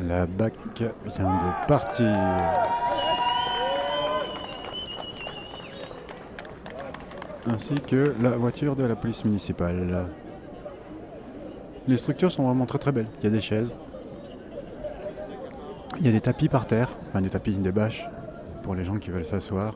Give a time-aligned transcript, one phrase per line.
[0.00, 2.93] La BAC vient de partir.
[7.46, 10.06] Ainsi que la voiture de la police municipale.
[11.86, 13.08] Les structures sont vraiment très très belles.
[13.20, 13.74] Il y a des chaises.
[16.00, 18.04] Il y a des tapis par terre, enfin des tapis, des bâches
[18.62, 19.74] pour les gens qui veulent s'asseoir.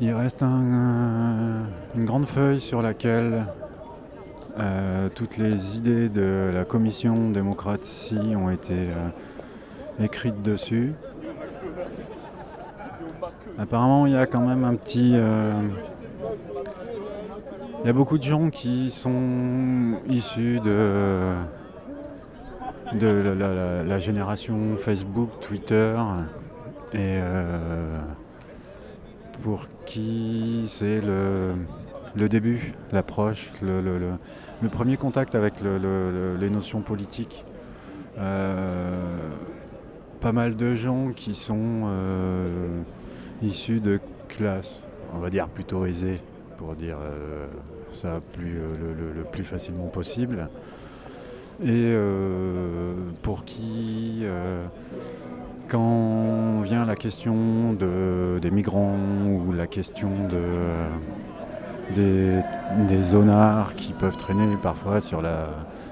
[0.00, 1.66] Il reste une
[2.04, 3.44] grande feuille sur laquelle
[4.58, 10.94] euh, toutes les idées de la commission démocratie ont été euh, écrites dessus.
[13.58, 15.12] Apparemment, il y a quand même un petit.
[15.14, 15.52] Euh,
[17.82, 21.34] il y a beaucoup de gens qui sont issus de,
[22.92, 25.96] la, génération Facebook, Twitter,
[26.92, 27.18] et
[29.42, 33.80] pour qui c'est le, début, l'approche, le,
[34.62, 37.44] le premier contact avec les notions politiques.
[38.18, 39.28] Euh,
[40.20, 42.80] pas mal de gens qui sont euh,
[43.42, 44.82] issus de classes,
[45.16, 46.20] on va dire plutôt aisées,
[46.58, 47.46] pour dire euh,
[47.92, 50.48] ça plus, le, plus facilement possible.
[51.64, 51.96] Et
[53.22, 54.22] pour qui,
[55.68, 60.44] quand vient la question des migrants ou la question de
[61.94, 62.40] des,
[62.88, 65.48] des zonards qui peuvent traîner parfois sur la,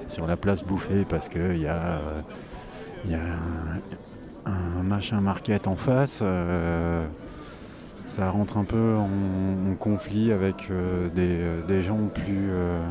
[0.09, 2.01] sur la place bouffée parce qu'il y a,
[3.07, 3.21] y a
[4.47, 6.21] un, machin market en face.
[6.23, 7.07] Euh,
[8.15, 12.83] ça rentre un peu en, conflit avec euh, des, gens plus, euh,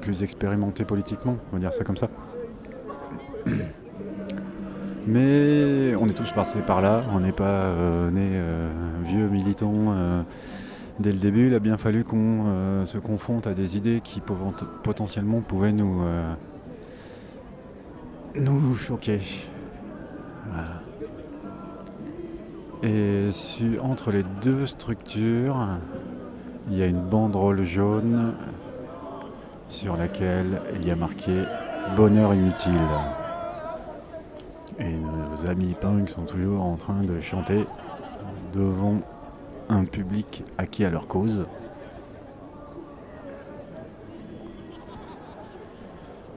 [0.00, 2.08] plus expérimentés politiquement, on va dire ça comme ça.
[5.06, 7.74] Mais on est tous passés par là, on n'est pas
[8.10, 8.40] nés
[9.04, 10.24] vieux militants
[10.98, 14.20] dès le début, il a bien fallu qu'on euh, se confronte à des idées qui
[14.82, 16.34] potentiellement pouvaient nous, euh,
[18.36, 19.20] nous choquer.
[22.82, 23.30] Et
[23.82, 25.56] entre les deux structures,
[26.68, 28.34] il y a une banderole jaune
[29.68, 31.44] sur laquelle il y a marqué
[31.96, 32.72] Bonheur inutile.
[34.78, 37.66] Et nos amis punk sont toujours en train de chanter
[38.52, 39.00] devant
[39.68, 41.46] un public acquis à leur cause.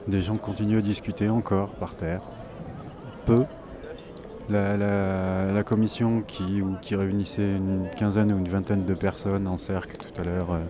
[0.06, 2.20] Des gens continuent à discuter encore par terre.
[3.26, 3.44] Peu.
[4.50, 6.62] La, commission qui,
[6.94, 10.60] réunissait une quinzaine ou une vingtaine de personnes en cercle tout à l'heure euh,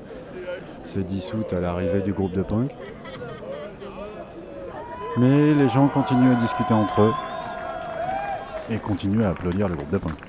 [0.85, 2.73] s'est dissoute à l'arrivée du groupe de punk.
[5.17, 7.13] Mais les gens continuent à discuter entre eux
[8.71, 10.28] et continuent à applaudir le groupe de punk.